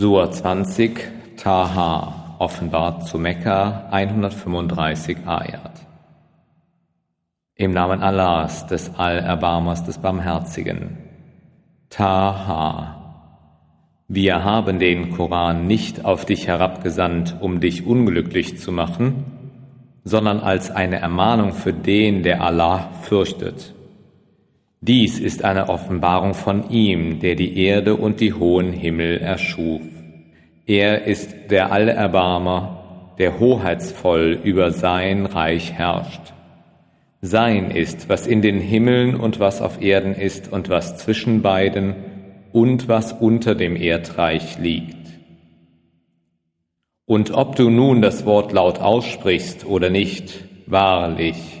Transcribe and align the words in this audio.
Sur 0.00 0.30
20 0.30 1.36
Taha, 1.36 2.36
offenbart 2.38 3.06
zu 3.06 3.18
Mekka, 3.18 3.86
135 3.90 5.26
Ayat. 5.26 5.72
Im 7.54 7.72
Namen 7.72 8.00
Allahs, 8.00 8.66
des 8.66 8.94
Allerbarmers, 8.96 9.84
des 9.84 9.98
Barmherzigen. 9.98 10.96
Taha. 11.90 13.26
Wir 14.08 14.42
haben 14.42 14.78
den 14.78 15.10
Koran 15.10 15.66
nicht 15.66 16.02
auf 16.06 16.24
dich 16.24 16.46
herabgesandt, 16.46 17.36
um 17.38 17.60
dich 17.60 17.86
unglücklich 17.86 18.56
zu 18.56 18.72
machen, 18.72 19.26
sondern 20.04 20.40
als 20.40 20.70
eine 20.70 20.98
Ermahnung 20.98 21.52
für 21.52 21.74
den, 21.74 22.22
der 22.22 22.40
Allah 22.40 22.88
fürchtet. 23.02 23.74
Dies 24.82 25.18
ist 25.18 25.44
eine 25.44 25.68
Offenbarung 25.68 26.32
von 26.32 26.70
ihm, 26.70 27.20
der 27.20 27.34
die 27.34 27.58
Erde 27.58 27.96
und 27.96 28.20
die 28.20 28.32
hohen 28.32 28.72
Himmel 28.72 29.18
erschuf. 29.18 29.82
Er 30.66 31.04
ist 31.04 31.34
der 31.50 31.70
Allerbarmer, 31.70 33.14
der 33.18 33.38
hoheitsvoll 33.38 34.40
über 34.42 34.70
sein 34.70 35.26
Reich 35.26 35.74
herrscht. 35.74 36.32
Sein 37.20 37.70
ist, 37.70 38.08
was 38.08 38.26
in 38.26 38.40
den 38.40 38.58
Himmeln 38.58 39.16
und 39.16 39.38
was 39.38 39.60
auf 39.60 39.82
Erden 39.82 40.14
ist 40.14 40.50
und 40.50 40.70
was 40.70 40.96
zwischen 40.96 41.42
beiden 41.42 41.96
und 42.52 42.88
was 42.88 43.12
unter 43.12 43.54
dem 43.54 43.76
Erdreich 43.76 44.58
liegt. 44.58 44.96
Und 47.04 47.32
ob 47.32 47.56
du 47.56 47.68
nun 47.68 48.00
das 48.00 48.24
Wort 48.24 48.52
laut 48.52 48.78
aussprichst 48.78 49.66
oder 49.66 49.90
nicht, 49.90 50.44
wahrlich, 50.66 51.59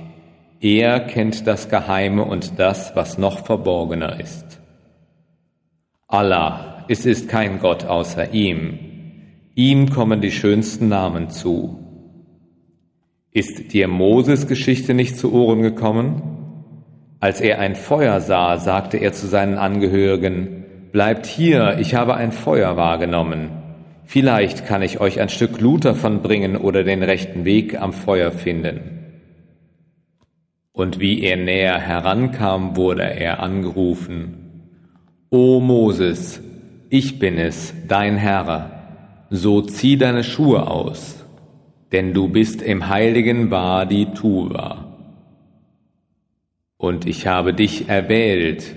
er 0.60 1.00
kennt 1.00 1.46
das 1.46 1.68
Geheime 1.68 2.24
und 2.24 2.58
das, 2.58 2.94
was 2.94 3.18
noch 3.18 3.44
verborgener 3.46 4.20
ist. 4.20 4.60
Allah, 6.06 6.84
es 6.88 7.06
ist 7.06 7.28
kein 7.28 7.60
Gott 7.60 7.84
außer 7.84 8.32
ihm. 8.34 8.78
Ihm 9.54 9.90
kommen 9.90 10.20
die 10.20 10.32
schönsten 10.32 10.88
Namen 10.88 11.30
zu. 11.30 11.78
Ist 13.32 13.72
dir 13.72 13.88
Moses 13.88 14.46
Geschichte 14.46 14.92
nicht 14.92 15.16
zu 15.16 15.32
Ohren 15.32 15.62
gekommen? 15.62 16.22
Als 17.20 17.40
er 17.40 17.58
ein 17.58 17.74
Feuer 17.74 18.20
sah, 18.20 18.58
sagte 18.58 18.96
er 18.96 19.12
zu 19.12 19.26
seinen 19.26 19.56
Angehörigen, 19.56 20.60
Bleibt 20.92 21.26
hier, 21.26 21.78
ich 21.78 21.94
habe 21.94 22.16
ein 22.16 22.32
Feuer 22.32 22.76
wahrgenommen. 22.76 23.50
Vielleicht 24.04 24.66
kann 24.66 24.82
ich 24.82 25.00
euch 25.00 25.20
ein 25.20 25.28
Stück 25.28 25.58
Glut 25.58 25.84
davon 25.84 26.20
bringen 26.20 26.56
oder 26.56 26.82
den 26.82 27.04
rechten 27.04 27.44
Weg 27.44 27.80
am 27.80 27.92
Feuer 27.92 28.32
finden. 28.32 28.99
Und 30.72 31.00
wie 31.00 31.22
er 31.22 31.36
näher 31.36 31.78
herankam, 31.78 32.76
wurde 32.76 33.02
er 33.02 33.40
angerufen. 33.40 34.40
O 35.30 35.60
Moses, 35.60 36.40
ich 36.88 37.18
bin 37.18 37.38
es, 37.38 37.74
dein 37.86 38.16
Herr, 38.16 39.26
so 39.30 39.62
zieh 39.62 39.96
deine 39.96 40.24
Schuhe 40.24 40.66
aus, 40.66 41.24
denn 41.92 42.14
du 42.14 42.28
bist 42.28 42.62
im 42.62 42.88
heiligen 42.88 43.50
Wadi 43.50 44.06
Tuwa. 44.14 44.90
Und 46.76 47.06
ich 47.06 47.26
habe 47.26 47.54
dich 47.54 47.88
erwählt, 47.88 48.74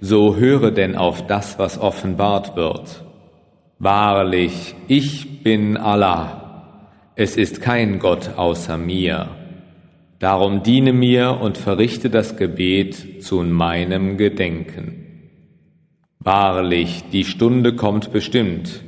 so 0.00 0.36
höre 0.36 0.70
denn 0.70 0.94
auf 0.94 1.26
das, 1.26 1.58
was 1.58 1.78
offenbart 1.78 2.54
wird. 2.54 3.04
Wahrlich, 3.78 4.74
ich 4.88 5.42
bin 5.42 5.76
Allah, 5.76 6.76
es 7.14 7.36
ist 7.36 7.60
kein 7.60 7.98
Gott 7.98 8.30
außer 8.36 8.76
mir. 8.76 9.28
Darum 10.26 10.64
diene 10.64 10.92
mir 10.92 11.38
und 11.40 11.56
verrichte 11.56 12.10
das 12.10 12.36
Gebet 12.36 13.22
zu 13.22 13.44
meinem 13.44 14.16
Gedenken. 14.16 15.30
Wahrlich, 16.18 17.04
die 17.12 17.22
Stunde 17.22 17.76
kommt 17.76 18.10
bestimmt. 18.10 18.82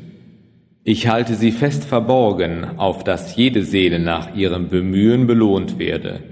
Ich 0.82 1.06
halte 1.06 1.36
sie 1.36 1.52
fest 1.52 1.84
verborgen, 1.84 2.80
auf 2.80 3.04
dass 3.04 3.36
jede 3.36 3.62
Seele 3.62 4.00
nach 4.00 4.34
ihrem 4.34 4.66
Bemühen 4.66 5.28
belohnt 5.28 5.78
werde. 5.78 6.24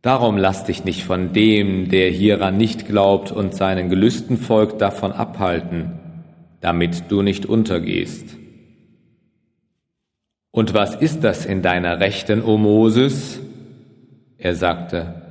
Darum 0.00 0.36
lass 0.36 0.62
dich 0.62 0.84
nicht 0.84 1.02
von 1.02 1.32
dem, 1.32 1.88
der 1.88 2.08
hieran 2.10 2.56
nicht 2.56 2.86
glaubt 2.86 3.32
und 3.32 3.52
seinen 3.52 3.88
Gelüsten 3.88 4.36
folgt, 4.36 4.80
davon 4.80 5.10
abhalten, 5.10 5.98
damit 6.60 7.10
du 7.10 7.20
nicht 7.20 7.46
untergehst. 7.46 8.36
Und 10.52 10.72
was 10.72 10.94
ist 10.94 11.24
das 11.24 11.44
in 11.44 11.62
deiner 11.62 11.98
Rechten, 11.98 12.44
o 12.44 12.58
Moses? 12.58 13.40
Er 14.38 14.54
sagte, 14.54 15.22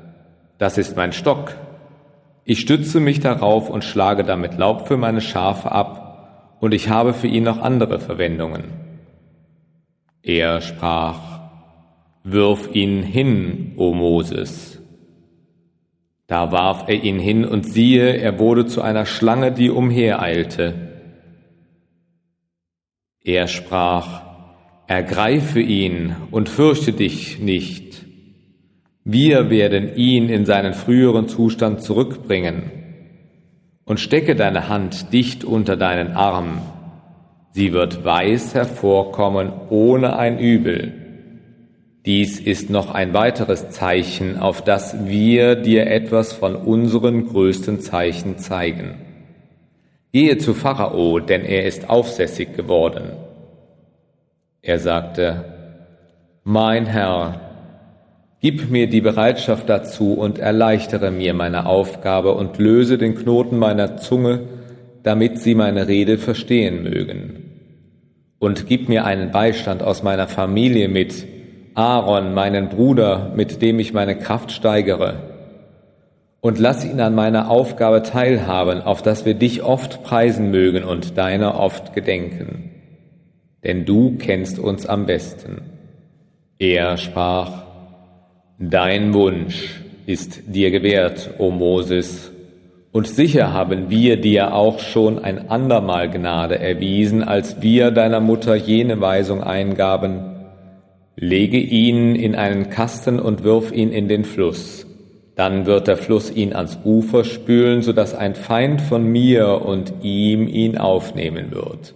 das 0.58 0.78
ist 0.78 0.96
mein 0.96 1.14
Stock. 1.14 1.56
Ich 2.44 2.60
stütze 2.60 3.00
mich 3.00 3.20
darauf 3.20 3.70
und 3.70 3.84
schlage 3.84 4.24
damit 4.24 4.58
Laub 4.58 4.88
für 4.88 4.98
meine 4.98 5.22
Schafe 5.22 5.72
ab, 5.72 6.58
und 6.60 6.74
ich 6.74 6.90
habe 6.90 7.14
für 7.14 7.28
ihn 7.28 7.44
noch 7.44 7.60
andere 7.60 8.00
Verwendungen. 8.00 8.66
Er 10.24 10.62
sprach, 10.62 11.36
Wirf 12.24 12.74
ihn 12.74 13.04
hin, 13.04 13.74
o 13.78 13.94
Moses. 13.94 14.82
Da 16.26 16.52
warf 16.52 16.86
er 16.88 17.04
ihn 17.04 17.20
hin, 17.20 17.46
und 17.46 17.68
siehe, 17.68 18.18
er 18.18 18.40
wurde 18.40 18.66
zu 18.66 18.82
einer 18.82 19.06
Schlange, 19.06 19.52
die 19.52 19.70
umhereilte. 19.70 20.74
Er 23.24 23.48
sprach, 23.48 24.24
Ergreife 24.88 25.60
ihn 25.60 26.16
und 26.32 26.50
fürchte 26.50 26.94
dich 26.94 27.40
nicht. 27.40 28.05
Wir 29.08 29.52
werden 29.52 29.96
ihn 29.96 30.30
in 30.30 30.48
seinen 30.48 30.74
früheren 30.74 31.28
Zustand 31.28 31.82
zurückbringen. 31.82 32.72
Und 33.86 34.00
stecke 34.00 34.36
deine 34.36 34.68
Hand 34.68 35.14
dicht 35.14 35.44
unter 35.44 35.78
deinen 35.78 36.14
Arm. 36.14 36.64
Sie 37.52 37.72
wird 37.72 38.04
weiß 38.04 38.56
hervorkommen 38.56 39.54
ohne 39.70 40.18
ein 40.18 40.40
Übel. 40.40 40.94
Dies 42.08 42.40
ist 42.40 42.72
noch 42.72 42.96
ein 42.96 43.14
weiteres 43.14 43.70
Zeichen, 43.70 44.40
auf 44.40 44.64
das 44.64 45.06
wir 45.06 45.56
dir 45.56 45.86
etwas 45.86 46.34
von 46.34 46.56
unseren 46.56 47.28
größten 47.28 47.82
Zeichen 47.82 48.40
zeigen. 48.40 48.96
Gehe 50.12 50.40
zu 50.40 50.56
Pharao, 50.56 51.20
denn 51.20 51.46
er 51.46 51.66
ist 51.68 51.92
aufsässig 51.92 52.56
geworden. 52.56 53.12
Er 54.64 54.80
sagte, 54.80 55.46
Mein 56.44 56.88
Herr, 56.88 57.44
Gib 58.45 58.69
mir 58.69 58.85
die 58.85 59.01
Bereitschaft 59.01 59.67
dazu 59.69 60.13
und 60.13 60.38
erleichtere 60.38 61.09
mir 61.09 61.33
meine 61.33 61.66
Aufgabe 61.66 62.35
und 62.35 62.59
löse 62.59 63.00
den 63.00 63.16
Knoten 63.16 63.57
meiner 63.57 63.97
Zunge, 63.97 64.41
damit 65.01 65.39
sie 65.39 65.56
meine 65.56 65.88
Rede 65.88 66.19
verstehen 66.19 66.83
mögen. 66.83 67.56
Und 68.38 68.67
gib 68.67 68.88
mir 68.88 69.03
einen 69.03 69.31
Beistand 69.31 69.81
aus 69.81 70.03
meiner 70.03 70.28
Familie 70.28 70.89
mit, 70.89 71.25
Aaron, 71.73 72.35
meinen 72.35 72.69
Bruder, 72.69 73.33
mit 73.35 73.63
dem 73.63 73.79
ich 73.79 73.94
meine 73.94 74.16
Kraft 74.16 74.51
steigere. 74.51 75.23
Und 76.39 76.59
lass 76.59 76.85
ihn 76.85 77.01
an 77.01 77.16
meiner 77.16 77.50
Aufgabe 77.50 78.03
teilhaben, 78.03 78.83
auf 78.83 79.01
dass 79.01 79.25
wir 79.25 79.33
dich 79.33 79.63
oft 79.63 80.03
preisen 80.03 80.51
mögen 80.51 80.83
und 80.83 81.17
deiner 81.17 81.59
oft 81.59 81.95
gedenken. 81.95 82.69
Denn 83.63 83.85
du 83.85 84.17
kennst 84.19 84.59
uns 84.59 84.85
am 84.85 85.07
besten. 85.07 85.63
Er 86.59 86.97
sprach, 86.97 87.65
Dein 88.58 89.14
Wunsch 89.14 89.82
ist 90.06 90.44
dir 90.48 90.72
gewährt, 90.72 91.32
o 91.40 91.52
Moses, 91.52 92.32
und 92.94 93.06
sicher 93.06 93.52
haben 93.52 93.90
wir 93.90 94.16
dir 94.16 94.54
auch 94.54 94.80
schon 94.80 95.20
ein 95.20 95.50
andermal 95.50 96.10
Gnade 96.10 96.58
erwiesen, 96.58 97.22
als 97.22 97.62
wir 97.62 97.92
deiner 97.92 98.22
Mutter 98.22 98.56
jene 98.56 99.02
Weisung 99.02 99.44
eingaben, 99.44 100.22
lege 101.18 101.58
ihn 101.58 102.16
in 102.16 102.36
einen 102.36 102.70
Kasten 102.70 103.20
und 103.20 103.44
wirf 103.44 103.74
ihn 103.74 103.92
in 103.92 104.08
den 104.08 104.24
Fluss. 104.24 104.88
Dann 105.36 105.66
wird 105.66 105.90
der 105.90 105.98
Fluss 105.98 106.34
ihn 106.34 106.54
ans 106.54 106.80
Ufer 106.86 107.26
spülen, 107.26 107.82
so 107.82 107.92
dass 107.92 108.16
ein 108.16 108.36
Feind 108.36 108.80
von 108.80 109.04
mir 109.06 109.66
und 109.66 109.92
ihm 110.02 110.48
ihn 110.48 110.78
aufnehmen 110.78 111.52
wird. 111.52 111.94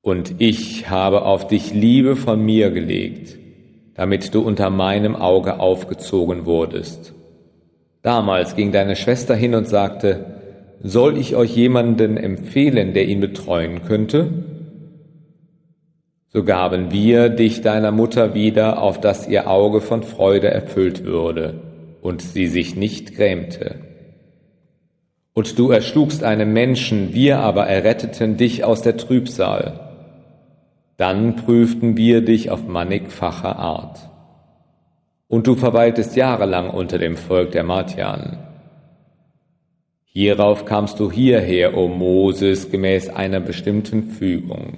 Und 0.00 0.34
ich 0.40 0.90
habe 0.90 1.22
auf 1.26 1.46
dich 1.46 1.72
Liebe 1.72 2.16
von 2.16 2.44
mir 2.44 2.72
gelegt 2.72 3.38
damit 3.94 4.34
du 4.34 4.40
unter 4.40 4.70
meinem 4.70 5.16
Auge 5.16 5.60
aufgezogen 5.60 6.46
wurdest. 6.46 7.14
Damals 8.02 8.56
ging 8.56 8.72
deine 8.72 8.96
Schwester 8.96 9.34
hin 9.34 9.54
und 9.54 9.68
sagte, 9.68 10.24
soll 10.82 11.16
ich 11.16 11.36
euch 11.36 11.54
jemanden 11.54 12.16
empfehlen, 12.16 12.92
der 12.94 13.06
ihn 13.06 13.20
betreuen 13.20 13.82
könnte? 13.86 14.28
So 16.28 16.44
gaben 16.44 16.90
wir 16.90 17.28
dich 17.28 17.60
deiner 17.60 17.92
Mutter 17.92 18.34
wieder, 18.34 18.82
auf 18.82 18.98
dass 18.98 19.28
ihr 19.28 19.48
Auge 19.48 19.80
von 19.80 20.02
Freude 20.02 20.48
erfüllt 20.48 21.04
würde 21.04 21.60
und 22.00 22.22
sie 22.22 22.46
sich 22.46 22.74
nicht 22.74 23.14
grämte. 23.14 23.76
Und 25.34 25.58
du 25.58 25.70
erschlugst 25.70 26.24
einen 26.24 26.52
Menschen, 26.52 27.14
wir 27.14 27.38
aber 27.38 27.66
erretteten 27.66 28.36
dich 28.36 28.64
aus 28.64 28.82
der 28.82 28.96
Trübsal. 28.96 29.91
Dann 31.02 31.34
prüften 31.34 31.96
wir 31.96 32.20
dich 32.20 32.52
auf 32.52 32.68
mannigfache 32.68 33.56
Art. 33.56 34.08
Und 35.26 35.48
du 35.48 35.56
verweiltest 35.56 36.14
jahrelang 36.14 36.70
unter 36.70 36.96
dem 36.96 37.16
Volk 37.16 37.50
der 37.50 37.64
Martianen. 37.64 38.38
Hierauf 40.04 40.64
kamst 40.64 41.00
du 41.00 41.10
hierher, 41.10 41.76
o 41.76 41.88
Moses, 41.88 42.70
gemäß 42.70 43.08
einer 43.08 43.40
bestimmten 43.40 44.10
Fügung. 44.10 44.74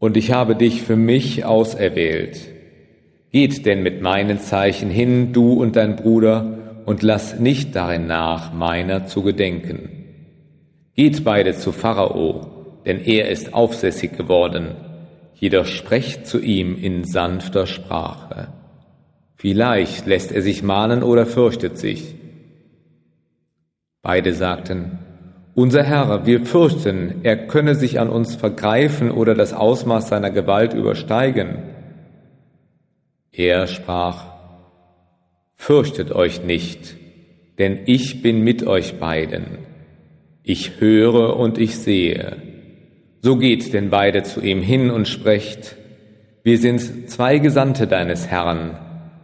Und 0.00 0.16
ich 0.16 0.32
habe 0.32 0.56
dich 0.56 0.82
für 0.82 0.96
mich 0.96 1.44
auserwählt. 1.44 2.40
Geht 3.30 3.64
denn 3.64 3.84
mit 3.84 4.02
meinen 4.02 4.40
Zeichen 4.40 4.90
hin, 4.90 5.32
du 5.32 5.52
und 5.52 5.76
dein 5.76 5.94
Bruder, 5.94 6.82
und 6.84 7.04
lass 7.04 7.38
nicht 7.38 7.76
darin 7.76 8.08
nach, 8.08 8.52
meiner 8.52 9.06
zu 9.06 9.22
gedenken. 9.22 9.88
Geht 10.96 11.22
beide 11.22 11.52
zu 11.52 11.70
Pharao, 11.70 12.80
denn 12.84 12.98
er 12.98 13.28
ist 13.28 13.54
aufsässig 13.54 14.16
geworden, 14.16 14.74
jedoch 15.42 15.66
sprecht 15.66 16.24
zu 16.28 16.38
ihm 16.40 16.76
in 16.80 17.02
sanfter 17.02 17.66
Sprache. 17.66 18.52
Vielleicht 19.34 20.06
lässt 20.06 20.30
er 20.30 20.40
sich 20.40 20.62
mahnen 20.62 21.02
oder 21.02 21.26
fürchtet 21.26 21.78
sich. 21.78 22.14
Beide 24.02 24.34
sagten, 24.34 25.00
Unser 25.56 25.82
Herr, 25.82 26.26
wir 26.26 26.46
fürchten, 26.46 27.24
er 27.24 27.48
könne 27.48 27.74
sich 27.74 27.98
an 27.98 28.08
uns 28.08 28.36
vergreifen 28.36 29.10
oder 29.10 29.34
das 29.34 29.52
Ausmaß 29.52 30.10
seiner 30.10 30.30
Gewalt 30.30 30.74
übersteigen. 30.74 31.56
Er 33.32 33.66
sprach, 33.66 34.26
Fürchtet 35.56 36.12
euch 36.12 36.44
nicht, 36.44 36.96
denn 37.58 37.80
ich 37.86 38.22
bin 38.22 38.42
mit 38.42 38.64
euch 38.64 39.00
beiden. 39.00 39.58
Ich 40.44 40.80
höre 40.80 41.36
und 41.36 41.58
ich 41.58 41.76
sehe. 41.78 42.51
So 43.24 43.36
geht 43.36 43.72
denn 43.72 43.88
beide 43.88 44.24
zu 44.24 44.40
ihm 44.40 44.62
hin 44.62 44.90
und 44.90 45.06
sprecht, 45.06 45.76
wir 46.42 46.58
sind 46.58 47.08
zwei 47.08 47.38
Gesandte 47.38 47.86
deines 47.86 48.26
Herrn, 48.26 48.76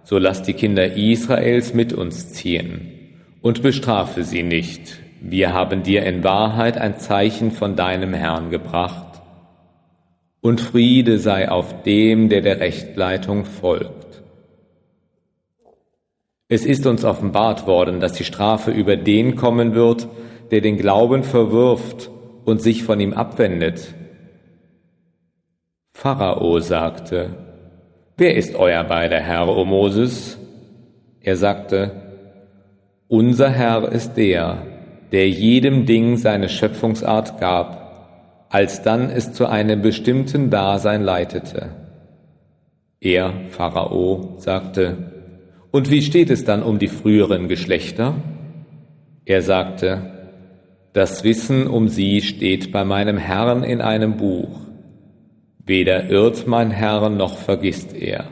so 0.05 0.19
lass 0.19 0.45
die 0.45 0.53
Kinder 0.53 0.97
Israels 0.97 1.75
mit 1.75 1.93
uns 1.93 2.33
ziehen 2.33 2.93
und 3.43 3.61
bestrafe 3.61 4.23
sie 4.23 4.45
nicht. 4.45 5.01
Wir 5.21 5.53
haben 5.53 5.83
dir 5.83 6.05
in 6.05 6.23
Wahrheit 6.23 6.79
ein 6.79 7.01
Zeichen 7.01 7.51
von 7.51 7.75
deinem 7.75 8.15
Herrn 8.15 8.51
gebracht. 8.51 9.21
Und 10.41 10.61
Friede 10.61 11.19
sei 11.19 11.51
auf 11.51 11.83
dem, 11.83 12.29
der 12.29 12.43
der 12.43 12.61
Rechtleitung 12.61 13.47
folgt. 13.47 14.23
Es 16.47 16.65
ist 16.65 16.87
uns 16.87 17.05
offenbart 17.05 17.67
worden, 17.67 17.99
dass 17.99 18.13
die 18.13 18.23
Strafe 18.23 18.71
über 18.71 18.97
den 18.97 19.35
kommen 19.35 19.75
wird, 19.75 20.07
der 20.53 20.61
den 20.61 20.77
Glauben 20.77 21.25
verwirft 21.25 22.13
und 22.49 22.63
sich 22.63 22.83
von 22.83 22.99
ihm 22.99 23.13
abwendet. 23.13 23.95
Pharao 25.93 26.61
sagte, 26.61 27.29
Wer 28.17 28.37
ist 28.37 28.55
euer 28.55 28.85
beider 28.85 29.21
Herr, 29.21 29.55
o 29.55 29.67
Moses? 29.67 30.39
Er 31.21 31.37
sagte, 31.37 31.91
Unser 33.07 33.51
Herr 33.51 33.93
ist 33.93 34.15
der, 34.15 34.63
der 35.13 35.29
jedem 35.29 35.85
Ding 35.85 36.17
seine 36.17 36.49
Schöpfungsart 36.49 37.39
gab, 37.39 38.47
alsdann 38.49 39.11
es 39.11 39.35
zu 39.35 39.45
einem 39.45 39.83
bestimmten 39.83 40.49
Dasein 40.49 41.03
leitete. 41.03 41.69
Er, 42.99 43.35
Pharao, 43.51 44.37
sagte, 44.39 44.97
Und 45.71 45.91
wie 45.91 46.01
steht 46.01 46.31
es 46.31 46.45
dann 46.45 46.63
um 46.63 46.79
die 46.79 46.89
früheren 46.89 47.47
Geschlechter? 47.49 48.15
Er 49.27 49.43
sagte, 49.43 50.18
das 50.99 51.23
Wissen 51.23 51.69
um 51.69 51.87
sie 51.87 52.23
steht 52.23 52.73
bei 52.73 52.85
meinem 52.85 53.19
Herrn 53.19 53.63
in 53.63 53.81
einem 53.81 54.17
Buch. 54.17 54.49
Weder 55.65 56.11
irrt 56.11 56.49
mein 56.49 56.73
Herr 56.73 57.09
noch 57.09 57.39
vergisst 57.39 57.95
er. 57.95 58.25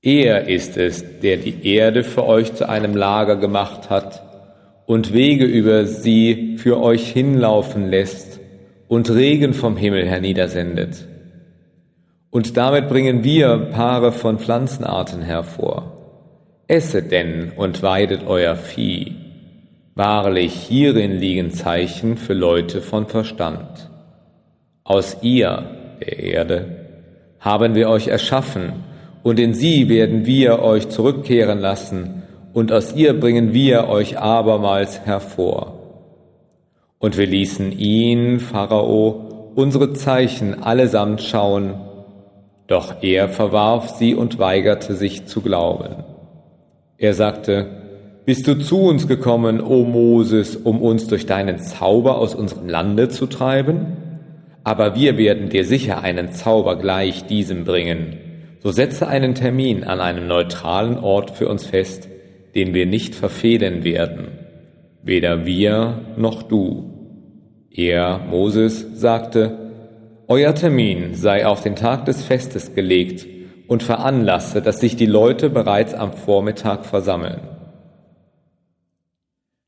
Er 0.00 0.48
ist 0.48 0.78
es, 0.78 1.04
der 1.20 1.36
die 1.36 1.66
Erde 1.66 2.02
für 2.02 2.24
euch 2.24 2.54
zu 2.54 2.70
einem 2.70 2.96
Lager 2.96 3.36
gemacht 3.36 3.90
hat 3.90 4.22
und 4.86 5.12
Wege 5.12 5.44
über 5.44 5.84
sie 5.84 6.56
für 6.56 6.80
euch 6.80 7.06
hinlaufen 7.06 7.90
lässt 7.90 8.40
und 8.88 9.10
Regen 9.10 9.52
vom 9.52 9.76
Himmel 9.76 10.08
herniedersendet. 10.08 11.06
Und 12.30 12.56
damit 12.56 12.88
bringen 12.88 13.24
wir 13.24 13.68
Paare 13.72 14.10
von 14.10 14.38
Pflanzenarten 14.38 15.20
hervor. 15.20 15.98
Esset 16.66 17.10
denn 17.12 17.52
und 17.58 17.82
weidet 17.82 18.26
euer 18.26 18.56
Vieh 18.56 19.21
Wahrlich, 19.94 20.54
hierin 20.54 21.18
liegen 21.18 21.50
Zeichen 21.50 22.16
für 22.16 22.32
Leute 22.32 22.80
von 22.80 23.08
Verstand. 23.08 23.90
Aus 24.84 25.18
ihr, 25.20 25.64
der 26.00 26.18
Erde, 26.18 26.76
haben 27.40 27.74
wir 27.74 27.90
euch 27.90 28.08
erschaffen, 28.08 28.84
und 29.22 29.38
in 29.38 29.52
sie 29.52 29.90
werden 29.90 30.24
wir 30.24 30.62
euch 30.62 30.88
zurückkehren 30.88 31.58
lassen, 31.58 32.22
und 32.54 32.72
aus 32.72 32.94
ihr 32.94 33.20
bringen 33.20 33.52
wir 33.52 33.88
euch 33.88 34.18
abermals 34.18 35.00
hervor. 35.00 35.74
Und 36.98 37.18
wir 37.18 37.26
ließen 37.26 37.70
ihn, 37.70 38.40
Pharao, 38.40 39.52
unsere 39.54 39.92
Zeichen 39.92 40.62
allesamt 40.62 41.20
schauen, 41.20 41.74
doch 42.66 43.02
er 43.02 43.28
verwarf 43.28 43.90
sie 43.90 44.14
und 44.14 44.38
weigerte 44.38 44.94
sich 44.94 45.26
zu 45.26 45.42
glauben. 45.42 46.02
Er 46.96 47.12
sagte, 47.12 47.81
bist 48.24 48.46
du 48.46 48.58
zu 48.58 48.82
uns 48.82 49.08
gekommen, 49.08 49.60
o 49.60 49.84
Moses, 49.84 50.54
um 50.54 50.80
uns 50.80 51.08
durch 51.08 51.26
deinen 51.26 51.58
Zauber 51.58 52.18
aus 52.18 52.34
unserem 52.34 52.68
Lande 52.68 53.08
zu 53.08 53.26
treiben? 53.26 53.96
Aber 54.62 54.94
wir 54.94 55.18
werden 55.18 55.48
dir 55.48 55.64
sicher 55.64 56.02
einen 56.02 56.30
Zauber 56.30 56.76
gleich 56.76 57.26
diesem 57.26 57.64
bringen. 57.64 58.18
So 58.60 58.70
setze 58.70 59.08
einen 59.08 59.34
Termin 59.34 59.82
an 59.82 60.00
einem 60.00 60.28
neutralen 60.28 60.98
Ort 60.98 61.32
für 61.32 61.48
uns 61.48 61.66
fest, 61.66 62.08
den 62.54 62.74
wir 62.74 62.86
nicht 62.86 63.16
verfehlen 63.16 63.82
werden, 63.82 64.28
weder 65.02 65.44
wir 65.44 66.02
noch 66.16 66.44
du. 66.44 66.92
Er, 67.72 68.20
Moses, 68.30 68.86
sagte, 68.94 69.58
Euer 70.28 70.54
Termin 70.54 71.14
sei 71.14 71.44
auf 71.44 71.62
den 71.62 71.74
Tag 71.74 72.04
des 72.04 72.22
Festes 72.22 72.74
gelegt 72.74 73.26
und 73.66 73.82
veranlasse, 73.82 74.62
dass 74.62 74.78
sich 74.78 74.94
die 74.94 75.06
Leute 75.06 75.50
bereits 75.50 75.92
am 75.92 76.12
Vormittag 76.12 76.86
versammeln. 76.86 77.40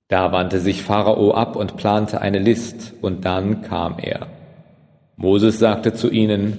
Da 0.08 0.32
wandte 0.32 0.60
sich 0.60 0.82
Pharao 0.82 1.32
ab 1.32 1.56
und 1.56 1.76
plante 1.76 2.20
eine 2.20 2.38
List, 2.38 2.94
und 3.00 3.24
dann 3.24 3.62
kam 3.62 3.96
er. 3.98 4.26
Moses 5.16 5.58
sagte 5.58 5.94
zu 5.94 6.10
ihnen, 6.10 6.58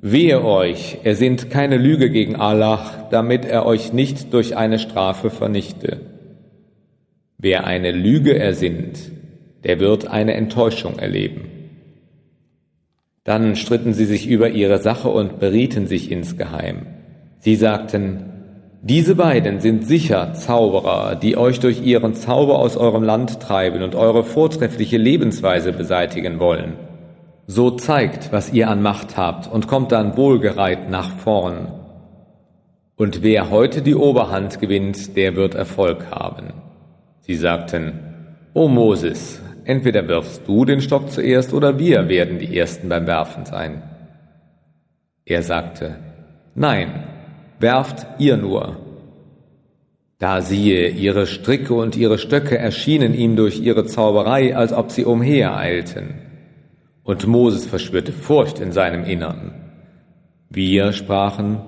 Wehe 0.00 0.44
euch, 0.44 0.98
er 1.02 1.16
sind 1.16 1.48
keine 1.48 1.78
Lüge 1.78 2.10
gegen 2.10 2.36
Allah, 2.36 3.08
damit 3.10 3.46
er 3.46 3.64
euch 3.64 3.94
nicht 3.94 4.34
durch 4.34 4.54
eine 4.54 4.78
Strafe 4.78 5.30
vernichte. 5.30 6.00
Wer 7.38 7.66
eine 7.66 7.90
Lüge 7.90 8.38
ersinnt, 8.38 8.98
der 9.64 9.80
wird 9.80 10.06
eine 10.06 10.34
Enttäuschung 10.34 10.98
erleben. 10.98 11.48
Dann 13.24 13.56
stritten 13.56 13.94
sie 13.94 14.04
sich 14.04 14.26
über 14.26 14.50
ihre 14.50 14.78
Sache 14.78 15.08
und 15.08 15.40
berieten 15.40 15.86
sich 15.86 16.10
insgeheim. 16.10 16.86
Sie 17.38 17.56
sagten, 17.56 18.33
diese 18.86 19.14
beiden 19.14 19.60
sind 19.60 19.86
sicher 19.86 20.34
Zauberer, 20.34 21.14
die 21.14 21.38
euch 21.38 21.58
durch 21.58 21.80
ihren 21.80 22.12
Zauber 22.12 22.58
aus 22.58 22.76
eurem 22.76 23.02
Land 23.02 23.40
treiben 23.40 23.82
und 23.82 23.94
eure 23.94 24.24
vortreffliche 24.24 24.98
Lebensweise 24.98 25.72
beseitigen 25.72 26.38
wollen. 26.38 26.74
So 27.46 27.70
zeigt, 27.70 28.30
was 28.30 28.52
ihr 28.52 28.68
an 28.68 28.82
Macht 28.82 29.16
habt 29.16 29.50
und 29.50 29.68
kommt 29.68 29.90
dann 29.90 30.18
wohlgereit 30.18 30.90
nach 30.90 31.10
vorn. 31.16 31.72
Und 32.94 33.22
wer 33.22 33.48
heute 33.48 33.80
die 33.80 33.94
Oberhand 33.94 34.60
gewinnt, 34.60 35.16
der 35.16 35.34
wird 35.34 35.54
Erfolg 35.54 36.10
haben. 36.10 36.52
Sie 37.20 37.36
sagten, 37.36 38.00
O 38.52 38.68
Moses, 38.68 39.40
entweder 39.64 40.06
wirfst 40.08 40.46
du 40.46 40.66
den 40.66 40.82
Stock 40.82 41.10
zuerst 41.10 41.54
oder 41.54 41.78
wir 41.78 42.10
werden 42.10 42.38
die 42.38 42.54
Ersten 42.54 42.90
beim 42.90 43.06
Werfen 43.06 43.46
sein. 43.46 43.82
Er 45.24 45.42
sagte, 45.42 45.96
Nein, 46.54 47.13
werft 47.60 48.06
ihr 48.18 48.36
nur. 48.36 48.76
Da 50.18 50.40
siehe, 50.40 50.88
ihre 50.88 51.26
Stricke 51.26 51.74
und 51.74 51.96
ihre 51.96 52.18
Stöcke 52.18 52.56
erschienen 52.56 53.14
ihm 53.14 53.36
durch 53.36 53.60
ihre 53.60 53.84
Zauberei, 53.84 54.56
als 54.56 54.72
ob 54.72 54.90
sie 54.90 55.04
umhereilten. 55.04 56.14
Und 57.02 57.26
Moses 57.26 57.66
verspürte 57.66 58.12
Furcht 58.12 58.60
in 58.60 58.72
seinem 58.72 59.04
Innern. 59.04 59.52
Wir 60.48 60.92
sprachen, 60.92 61.60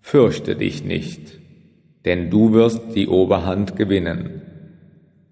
Fürchte 0.00 0.56
dich 0.56 0.84
nicht, 0.84 1.38
denn 2.06 2.30
du 2.30 2.54
wirst 2.54 2.94
die 2.94 3.08
Oberhand 3.08 3.76
gewinnen. 3.76 4.40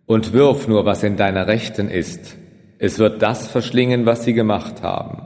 Und 0.04 0.35
wirf 0.35 0.68
nur, 0.68 0.85
was 0.85 1.02
in 1.02 1.16
deiner 1.16 1.47
Rechten 1.47 1.88
ist, 1.88 2.37
es 2.78 2.99
wird 2.99 3.23
das 3.23 3.49
verschlingen, 3.49 4.04
was 4.04 4.25
sie 4.25 4.35
gemacht 4.35 4.83
haben. 4.83 5.25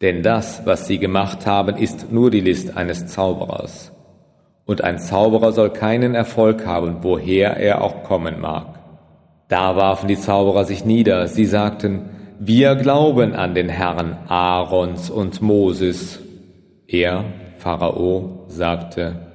Denn 0.00 0.22
das, 0.22 0.62
was 0.64 0.86
sie 0.86 0.98
gemacht 0.98 1.46
haben, 1.46 1.76
ist 1.76 2.12
nur 2.12 2.30
die 2.30 2.40
List 2.40 2.76
eines 2.76 3.06
Zauberers. 3.06 3.92
Und 4.64 4.84
ein 4.84 4.98
Zauberer 4.98 5.52
soll 5.52 5.70
keinen 5.70 6.14
Erfolg 6.14 6.66
haben, 6.66 6.98
woher 7.02 7.56
er 7.56 7.82
auch 7.82 8.04
kommen 8.04 8.40
mag. 8.40 8.78
Da 9.48 9.76
warfen 9.76 10.08
die 10.08 10.18
Zauberer 10.18 10.64
sich 10.64 10.84
nieder. 10.84 11.26
Sie 11.26 11.46
sagten, 11.46 12.10
wir 12.38 12.76
glauben 12.76 13.34
an 13.34 13.54
den 13.54 13.68
Herrn 13.68 14.18
Aarons 14.28 15.10
und 15.10 15.42
Moses. 15.42 16.20
Er, 16.86 17.24
Pharao, 17.56 18.44
sagte, 18.48 19.26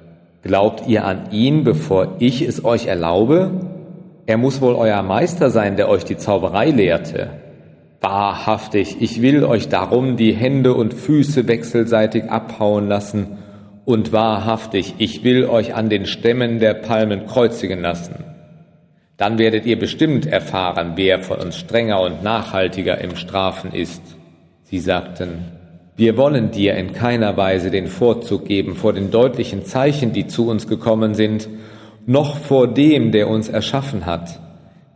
Glaubt 0.43 0.87
ihr 0.87 1.05
an 1.05 1.31
ihn, 1.31 1.63
bevor 1.63 2.15
ich 2.19 2.41
es 2.41 2.63
euch 2.65 2.87
erlaube? 2.87 3.51
er 4.25 4.37
muss 4.37 4.61
wohl 4.61 4.75
euer 4.75 5.01
Meister 5.03 5.49
sein, 5.49 5.75
der 5.75 5.89
euch 5.89 6.05
die 6.05 6.17
Zauberei 6.17 6.69
lehrte. 6.69 7.29
Wahrhaftig, 8.03 8.97
ich 8.99 9.21
will 9.21 9.45
euch 9.45 9.69
darum 9.69 10.17
die 10.17 10.33
Hände 10.33 10.73
und 10.73 10.93
Füße 10.93 11.47
wechselseitig 11.47 12.29
abhauen 12.29 12.89
lassen, 12.89 13.37
und 13.85 14.11
wahrhaftig, 14.11 14.95
ich 14.97 15.23
will 15.23 15.45
euch 15.45 15.73
an 15.73 15.89
den 15.89 16.05
Stämmen 16.05 16.59
der 16.59 16.73
Palmen 16.73 17.27
kreuzigen 17.27 17.79
lassen. 17.79 18.15
Dann 19.15 19.37
werdet 19.37 19.65
ihr 19.65 19.79
bestimmt 19.79 20.25
erfahren, 20.25 20.93
wer 20.95 21.19
von 21.19 21.39
uns 21.39 21.57
strenger 21.57 22.01
und 22.01 22.23
nachhaltiger 22.23 22.99
im 22.99 23.15
Strafen 23.15 23.71
ist. 23.71 24.01
Sie 24.63 24.79
sagten, 24.79 25.45
wir 25.95 26.17
wollen 26.17 26.51
dir 26.51 26.75
in 26.75 26.91
keiner 26.91 27.37
Weise 27.37 27.71
den 27.71 27.87
Vorzug 27.87 28.45
geben 28.45 28.75
vor 28.75 28.91
den 28.91 29.11
deutlichen 29.11 29.63
Zeichen, 29.63 30.11
die 30.11 30.27
zu 30.27 30.49
uns 30.49 30.67
gekommen 30.67 31.13
sind, 31.13 31.47
noch 32.05 32.35
vor 32.35 32.67
dem, 32.67 33.13
der 33.13 33.29
uns 33.29 33.47
erschaffen 33.47 34.05
hat. 34.05 34.41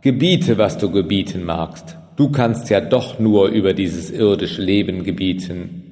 Gebiete, 0.02 0.58
was 0.58 0.76
du 0.76 0.90
gebieten 0.90 1.44
magst. 1.44 1.96
Du 2.18 2.30
kannst 2.30 2.68
ja 2.68 2.80
doch 2.80 3.20
nur 3.20 3.46
über 3.46 3.74
dieses 3.74 4.10
irdische 4.10 4.60
Leben 4.60 5.04
gebieten. 5.04 5.84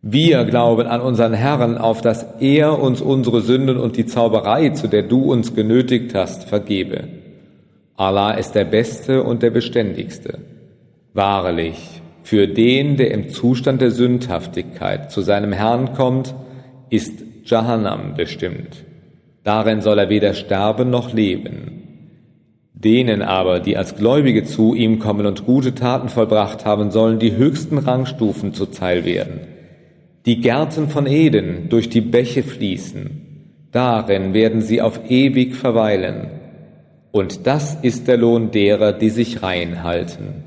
Wir 0.00 0.44
glauben 0.44 0.86
an 0.86 1.00
unseren 1.00 1.32
Herrn, 1.32 1.78
auf 1.78 2.00
dass 2.00 2.24
er 2.38 2.78
uns 2.78 3.00
unsere 3.00 3.40
Sünden 3.40 3.76
und 3.76 3.96
die 3.96 4.06
Zauberei, 4.06 4.68
zu 4.68 4.86
der 4.86 5.02
du 5.02 5.32
uns 5.32 5.52
genötigt 5.56 6.14
hast, 6.14 6.44
vergebe. 6.44 7.08
Allah 7.96 8.34
ist 8.34 8.52
der 8.52 8.66
Beste 8.66 9.24
und 9.24 9.42
der 9.42 9.50
Beständigste. 9.50 10.38
Wahrlich, 11.12 12.00
für 12.22 12.46
den, 12.46 12.96
der 12.96 13.10
im 13.10 13.28
Zustand 13.30 13.80
der 13.80 13.90
Sündhaftigkeit 13.90 15.10
zu 15.10 15.22
seinem 15.22 15.50
Herrn 15.50 15.92
kommt, 15.94 16.36
ist 16.88 17.18
Jahannam 17.46 18.14
bestimmt. 18.16 18.84
Darin 19.42 19.80
soll 19.80 19.98
er 19.98 20.08
weder 20.08 20.34
sterben 20.34 20.90
noch 20.90 21.12
leben. 21.12 21.81
Denen 22.84 23.22
aber, 23.22 23.60
die 23.60 23.76
als 23.76 23.96
Gläubige 23.96 24.44
zu 24.44 24.74
ihm 24.74 24.98
kommen 24.98 25.26
und 25.26 25.46
gute 25.46 25.74
Taten 25.74 26.08
vollbracht 26.08 26.64
haben, 26.64 26.90
sollen 26.90 27.18
die 27.18 27.36
höchsten 27.36 27.78
Rangstufen 27.78 28.54
zuteil 28.54 29.04
werden. 29.04 29.40
Die 30.26 30.40
Gärten 30.40 30.88
von 30.88 31.06
Eden 31.06 31.68
durch 31.68 31.88
die 31.88 32.00
Bäche 32.00 32.42
fließen, 32.42 33.66
darin 33.70 34.34
werden 34.34 34.62
sie 34.62 34.82
auf 34.82 35.10
ewig 35.10 35.54
verweilen. 35.54 36.30
Und 37.12 37.46
das 37.46 37.76
ist 37.82 38.08
der 38.08 38.16
Lohn 38.16 38.50
derer, 38.50 38.92
die 38.92 39.10
sich 39.10 39.42
rein 39.42 39.82
halten. 39.82 40.44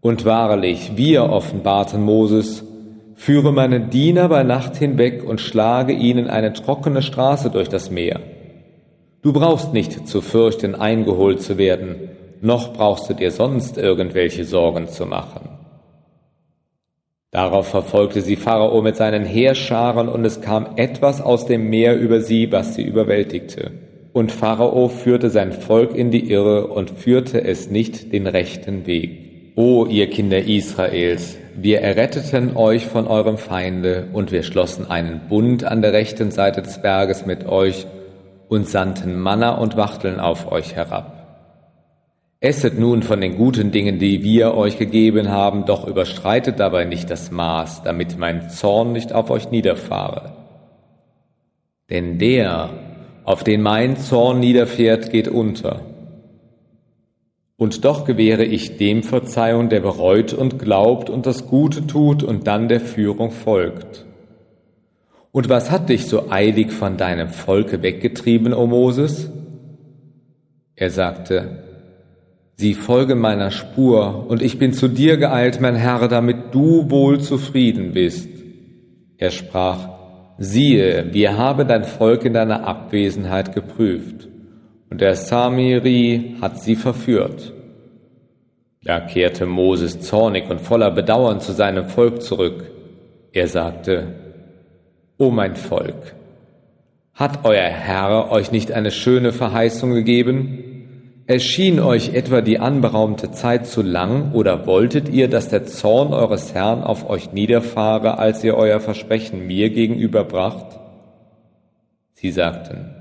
Und 0.00 0.24
wahrlich, 0.24 0.92
wir 0.96 1.24
offenbarten 1.24 2.02
Moses, 2.02 2.64
Führe 3.22 3.52
meine 3.52 3.78
Diener 3.78 4.28
bei 4.28 4.42
Nacht 4.42 4.76
hinweg 4.76 5.22
und 5.22 5.40
schlage 5.40 5.92
ihnen 5.92 6.28
eine 6.28 6.52
trockene 6.54 7.02
Straße 7.02 7.50
durch 7.50 7.68
das 7.68 7.88
Meer. 7.88 8.18
Du 9.22 9.32
brauchst 9.32 9.72
nicht 9.72 10.08
zu 10.08 10.20
fürchten, 10.20 10.74
eingeholt 10.74 11.40
zu 11.40 11.56
werden, 11.56 12.10
noch 12.40 12.72
brauchst 12.72 13.08
du 13.08 13.14
dir 13.14 13.30
sonst 13.30 13.78
irgendwelche 13.78 14.44
Sorgen 14.44 14.88
zu 14.88 15.06
machen. 15.06 15.48
Darauf 17.30 17.68
verfolgte 17.68 18.20
sie 18.20 18.34
Pharao 18.34 18.82
mit 18.82 18.96
seinen 18.96 19.24
Heerscharen, 19.24 20.08
und 20.08 20.24
es 20.24 20.40
kam 20.40 20.66
etwas 20.74 21.20
aus 21.20 21.46
dem 21.46 21.70
Meer 21.70 21.96
über 21.98 22.20
sie, 22.20 22.50
was 22.50 22.74
sie 22.74 22.82
überwältigte. 22.82 23.70
Und 24.12 24.32
Pharao 24.32 24.88
führte 24.88 25.30
sein 25.30 25.52
Volk 25.52 25.94
in 25.94 26.10
die 26.10 26.28
Irre 26.28 26.66
und 26.66 26.90
führte 26.90 27.44
es 27.44 27.70
nicht 27.70 28.12
den 28.12 28.26
rechten 28.26 28.86
Weg. 28.86 29.54
O 29.54 29.86
ihr 29.86 30.10
Kinder 30.10 30.42
Israels, 30.44 31.38
wir 31.56 31.80
erretteten 31.80 32.56
euch 32.56 32.86
von 32.86 33.06
eurem 33.06 33.38
Feinde, 33.38 34.08
und 34.12 34.32
wir 34.32 34.42
schlossen 34.42 34.90
einen 34.90 35.20
Bund 35.28 35.62
an 35.62 35.80
der 35.80 35.92
rechten 35.92 36.32
Seite 36.32 36.60
des 36.60 36.82
Berges 36.82 37.24
mit 37.24 37.46
euch 37.46 37.86
und 38.52 38.68
sandten 38.68 39.18
Manna 39.18 39.52
und 39.52 39.76
Wachteln 39.76 40.20
auf 40.20 40.52
euch 40.52 40.74
herab. 40.74 41.18
Esset 42.40 42.78
nun 42.78 43.02
von 43.02 43.20
den 43.20 43.36
guten 43.36 43.70
Dingen, 43.70 43.98
die 43.98 44.22
wir 44.22 44.54
euch 44.54 44.78
gegeben 44.78 45.30
haben, 45.30 45.64
doch 45.64 45.86
überstreitet 45.86 46.60
dabei 46.60 46.84
nicht 46.84 47.08
das 47.08 47.30
Maß, 47.30 47.82
damit 47.82 48.18
mein 48.18 48.50
Zorn 48.50 48.92
nicht 48.92 49.12
auf 49.12 49.30
euch 49.30 49.50
niederfahre. 49.50 50.32
Denn 51.88 52.18
der, 52.18 52.70
auf 53.24 53.42
den 53.42 53.62
mein 53.62 53.96
Zorn 53.96 54.40
niederfährt, 54.40 55.10
geht 55.10 55.28
unter 55.28 55.80
und 57.56 57.84
doch 57.84 58.04
gewähre 58.04 58.44
ich 58.44 58.76
dem 58.76 59.04
Verzeihung, 59.04 59.68
der 59.68 59.78
bereut 59.80 60.32
und 60.32 60.58
glaubt 60.58 61.08
und 61.08 61.26
das 61.26 61.46
Gute 61.46 61.86
tut 61.86 62.24
und 62.24 62.48
dann 62.48 62.68
der 62.68 62.80
Führung 62.80 63.30
folgt. 63.30 64.04
Und 65.32 65.48
was 65.48 65.70
hat 65.70 65.88
dich 65.88 66.06
so 66.06 66.30
eilig 66.30 66.70
von 66.72 66.96
deinem 66.96 67.30
Volke 67.30 67.82
weggetrieben, 67.82 68.52
o 68.52 68.66
Moses? 68.66 69.30
Er 70.76 70.90
sagte, 70.90 71.62
Sie 72.56 72.74
folgen 72.74 73.18
meiner 73.18 73.50
Spur, 73.50 74.26
und 74.28 74.42
ich 74.42 74.58
bin 74.58 74.72
zu 74.72 74.86
dir 74.86 75.16
geeilt, 75.16 75.60
mein 75.60 75.74
Herr, 75.74 76.06
damit 76.06 76.54
du 76.54 76.90
wohl 76.90 77.20
zufrieden 77.20 77.92
bist. 77.92 78.28
Er 79.16 79.30
sprach, 79.30 79.88
siehe, 80.38 81.12
wir 81.12 81.38
haben 81.38 81.66
dein 81.66 81.84
Volk 81.84 82.24
in 82.24 82.34
deiner 82.34 82.66
Abwesenheit 82.66 83.54
geprüft 83.54 84.28
und 84.90 85.00
der 85.00 85.14
Samiri 85.14 86.36
hat 86.40 86.60
sie 86.60 86.76
verführt. 86.76 87.52
Da 88.84 89.00
kehrte 89.00 89.46
Moses 89.46 90.00
zornig 90.00 90.50
und 90.50 90.60
voller 90.60 90.90
Bedauern 90.90 91.40
zu 91.40 91.52
seinem 91.52 91.86
Volk 91.86 92.20
zurück. 92.20 92.70
Er 93.32 93.46
sagte, 93.46 94.08
O 95.18 95.30
mein 95.30 95.56
Volk, 95.56 96.14
hat 97.14 97.44
euer 97.44 97.68
Herr 97.68 98.30
euch 98.30 98.50
nicht 98.50 98.72
eine 98.72 98.90
schöne 98.90 99.32
Verheißung 99.32 99.92
gegeben? 99.92 101.24
Erschien 101.26 101.78
euch 101.78 102.14
etwa 102.14 102.40
die 102.40 102.58
anberaumte 102.58 103.30
Zeit 103.30 103.66
zu 103.66 103.82
lang 103.82 104.32
oder 104.32 104.66
wolltet 104.66 105.08
ihr, 105.08 105.28
dass 105.28 105.48
der 105.48 105.66
Zorn 105.66 106.12
eures 106.12 106.54
Herrn 106.54 106.82
auf 106.82 107.08
euch 107.08 107.32
niederfahre, 107.32 108.18
als 108.18 108.42
ihr 108.42 108.56
euer 108.56 108.80
Versprechen 108.80 109.46
mir 109.46 109.70
gegenüber 109.70 110.24
bracht? 110.24 110.78
Sie 112.14 112.30
sagten, 112.30 112.96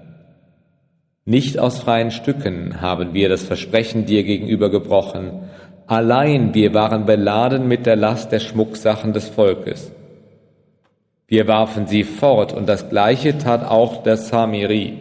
nicht 1.25 1.57
aus 1.57 1.79
freien 1.79 2.11
Stücken 2.11 2.81
haben 2.81 3.13
wir 3.13 3.29
das 3.29 3.43
Versprechen 3.43 4.05
dir 4.05 4.23
gegenüber 4.23 4.69
gebrochen, 4.69 5.43
allein 5.87 6.53
wir 6.53 6.73
waren 6.73 7.05
beladen 7.05 7.67
mit 7.67 7.85
der 7.85 7.95
Last 7.95 8.31
der 8.31 8.39
Schmucksachen 8.39 9.13
des 9.13 9.29
Volkes. 9.29 9.91
Wir 11.31 11.47
warfen 11.47 11.87
sie 11.87 12.03
fort 12.03 12.51
und 12.51 12.67
das 12.67 12.89
gleiche 12.89 13.37
tat 13.37 13.63
auch 13.63 14.03
der 14.03 14.17
Samiri. 14.17 14.99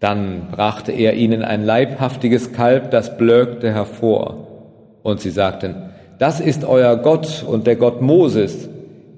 Dann 0.00 0.48
brachte 0.50 0.90
er 0.90 1.14
ihnen 1.14 1.42
ein 1.42 1.64
leibhaftiges 1.64 2.52
Kalb, 2.52 2.90
das 2.90 3.16
blökte 3.16 3.72
hervor. 3.72 4.48
Und 5.04 5.20
sie 5.20 5.30
sagten, 5.30 5.92
das 6.18 6.40
ist 6.40 6.64
euer 6.64 6.96
Gott 6.96 7.44
und 7.46 7.68
der 7.68 7.76
Gott 7.76 8.02
Moses. 8.02 8.68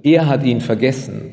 Er 0.02 0.26
hat 0.26 0.44
ihn 0.44 0.60
vergessen. 0.60 1.30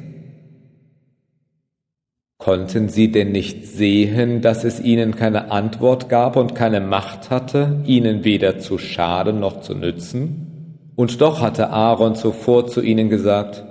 Konnten 2.38 2.88
sie 2.88 3.12
denn 3.12 3.34
nicht 3.34 3.68
sehen, 3.68 4.40
dass 4.40 4.64
es 4.64 4.80
ihnen 4.80 5.14
keine 5.14 5.52
Antwort 5.52 6.08
gab 6.08 6.38
und 6.38 6.56
keine 6.56 6.80
Macht 6.80 7.30
hatte, 7.30 7.82
ihnen 7.84 8.24
weder 8.24 8.60
zu 8.60 8.78
schaden 8.78 9.42
noch 9.42 9.60
zu 9.60 9.76
nützen? 9.76 10.94
Und 10.96 11.20
doch 11.20 11.42
hatte 11.42 11.70
Aaron 11.70 12.16
zuvor 12.16 12.68
zu 12.68 12.82
ihnen 12.82 13.10
gesagt, 13.10 13.66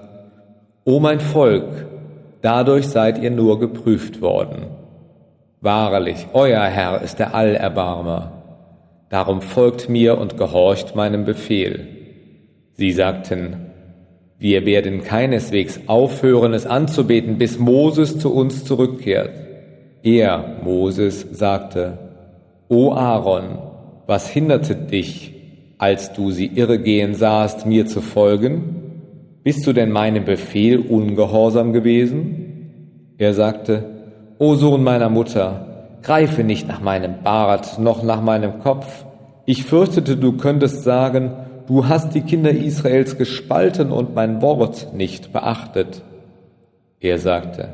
O 0.88 1.00
mein 1.00 1.20
Volk, 1.20 1.84
dadurch 2.40 2.88
seid 2.88 3.18
ihr 3.18 3.30
nur 3.30 3.60
geprüft 3.60 4.22
worden. 4.22 4.68
Wahrlich, 5.60 6.28
euer 6.32 6.62
Herr 6.62 7.02
ist 7.02 7.18
der 7.18 7.34
Allerbarmer. 7.34 8.32
Darum 9.10 9.42
folgt 9.42 9.90
mir 9.90 10.16
und 10.16 10.38
gehorcht 10.38 10.96
meinem 10.96 11.26
Befehl. 11.26 11.88
Sie 12.72 12.90
sagten, 12.92 13.66
wir 14.38 14.64
werden 14.64 15.02
keineswegs 15.04 15.78
aufhören, 15.88 16.54
es 16.54 16.64
anzubeten, 16.64 17.36
bis 17.36 17.58
Moses 17.58 18.18
zu 18.18 18.32
uns 18.32 18.64
zurückkehrt. 18.64 19.32
Er, 20.02 20.56
Moses, 20.64 21.20
sagte, 21.32 21.98
O 22.70 22.94
Aaron, 22.94 23.58
was 24.06 24.30
hinderte 24.30 24.74
dich, 24.74 25.34
als 25.76 26.14
du 26.14 26.30
sie 26.30 26.46
irregehen 26.46 27.14
sahst, 27.14 27.66
mir 27.66 27.84
zu 27.84 28.00
folgen? 28.00 28.77
Bist 29.48 29.66
du 29.66 29.72
denn 29.72 29.90
meinem 29.90 30.26
Befehl 30.26 30.78
ungehorsam 30.78 31.72
gewesen? 31.72 33.14
Er 33.16 33.32
sagte, 33.32 33.82
O 34.38 34.56
Sohn 34.56 34.84
meiner 34.84 35.08
Mutter, 35.08 35.96
greife 36.02 36.44
nicht 36.44 36.68
nach 36.68 36.82
meinem 36.82 37.22
Bart 37.22 37.78
noch 37.78 38.02
nach 38.02 38.20
meinem 38.20 38.58
Kopf. 38.58 39.06
Ich 39.46 39.64
fürchtete, 39.64 40.18
du 40.18 40.36
könntest 40.36 40.82
sagen, 40.82 41.32
du 41.66 41.88
hast 41.88 42.14
die 42.14 42.20
Kinder 42.20 42.50
Israels 42.50 43.16
gespalten 43.16 43.90
und 43.90 44.14
mein 44.14 44.42
Wort 44.42 44.92
nicht 44.92 45.32
beachtet. 45.32 46.02
Er 47.00 47.18
sagte, 47.18 47.70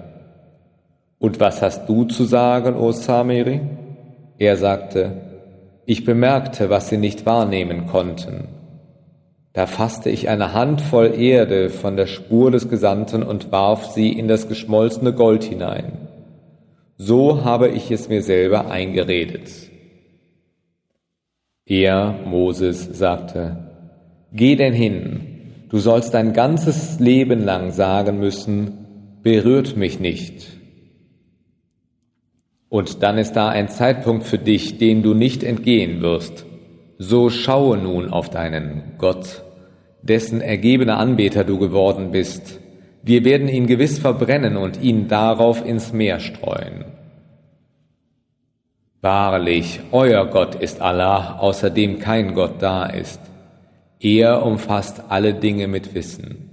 und 1.19 1.41
was 1.41 1.61
hast 1.61 1.89
du 1.89 2.05
zu 2.05 2.23
sagen, 2.23 2.77
O 2.77 2.93
Samiri? 2.93 3.63
Er 4.39 4.57
sagte, 4.57 5.23
ich 5.87 6.05
bemerkte, 6.05 6.71
was 6.71 6.89
sie 6.89 6.99
nicht 6.99 7.27
wahrnehmen 7.27 7.89
konnten. 7.89 8.54
Da 9.55 9.69
fasste 9.69 10.11
ich 10.11 10.29
eine 10.29 10.53
Handvoll 10.53 11.15
Erde 11.17 11.71
von 11.71 11.97
der 11.97 12.09
Spur 12.09 12.51
des 12.51 12.69
Gesandten 12.69 13.23
und 13.23 13.53
warf 13.53 13.87
sie 13.87 14.11
in 14.11 14.27
das 14.27 14.49
geschmolzene 14.49 15.13
Gold 15.13 15.45
hinein. 15.45 16.09
So 16.97 17.45
habe 17.45 17.69
ich 17.69 17.93
es 17.93 18.09
mir 18.09 18.21
selber 18.23 18.69
eingeredet. 18.71 19.51
Er, 21.67 22.17
Moses, 22.25 22.99
sagte, 22.99 23.71
Geh 24.33 24.57
denn 24.57 24.73
hin, 24.73 25.67
du 25.69 25.79
sollst 25.79 26.15
dein 26.15 26.33
ganzes 26.33 26.99
Leben 26.99 27.45
lang 27.45 27.71
sagen 27.71 28.19
müssen, 28.19 29.19
berührt 29.23 29.77
mich 29.77 30.01
nicht. 30.01 30.49
Und 32.69 33.05
dann 33.05 33.19
ist 33.19 33.35
da 33.35 33.51
ein 33.51 33.69
Zeitpunkt 33.69 34.25
für 34.25 34.39
dich, 34.39 34.79
den 34.79 35.05
du 35.05 35.15
nicht 35.15 35.45
entgehen 35.45 36.03
wirst. 36.03 36.45
So 36.99 37.31
schaue 37.31 37.77
nun 37.79 38.11
auf 38.11 38.31
deinen 38.31 38.95
Gott, 38.99 39.44
dessen 40.05 40.41
ergebener 40.41 40.99
Anbeter 40.99 41.45
du 41.45 41.59
geworden 41.59 42.11
bist. 42.13 42.61
Wir 43.03 43.25
werden 43.25 43.49
ihn 43.49 43.67
gewiss 43.67 43.99
verbrennen 43.99 44.57
und 44.57 44.81
ihn 44.83 45.09
darauf 45.09 45.65
ins 45.65 45.93
Meer 45.93 46.21
streuen. 46.21 46.85
Wahrlich, 49.01 49.81
euer 49.93 50.27
Gott 50.27 50.55
ist 50.55 50.81
Allah, 50.81 51.39
außer 51.39 51.71
dem 51.71 51.99
kein 51.99 52.35
Gott 52.35 52.63
da 52.63 52.87
ist. 52.87 53.21
Er 54.01 54.45
umfasst 54.45 55.03
alle 55.09 55.35
Dinge 55.35 55.69
mit 55.69 55.95
Wissen. 55.95 56.51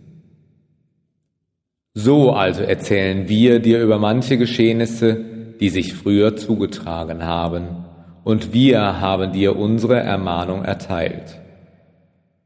So 1.94 2.32
also 2.32 2.64
erzählen 2.64 3.28
wir 3.28 3.60
dir 3.60 3.82
über 3.82 4.00
manche 4.00 4.38
Geschehnisse, 4.38 5.26
die 5.60 5.70
sich 5.70 5.94
früher 5.94 6.38
zugetragen 6.38 7.26
haben, 7.26 7.86
und 8.24 8.54
wir 8.54 9.02
haben 9.02 9.34
dir 9.34 9.58
unsere 9.58 10.00
Ermahnung 10.00 10.64
erteilt. 10.64 11.41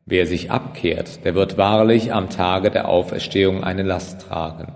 Wer 0.07 0.27
sich 0.27 0.51
abkehrt, 0.51 1.25
der 1.25 1.33
wird 1.33 1.57
wahrlich 1.57 2.13
am 2.13 2.29
Tage 2.29 2.69
der 2.69 2.87
Auferstehung 2.87 3.63
eine 3.63 3.81
Last 3.81 4.21
tragen. 4.21 4.71